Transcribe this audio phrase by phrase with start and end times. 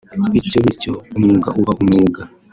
[0.33, 0.93] bityo bityo…
[1.17, 2.21] umwuga uba umwuga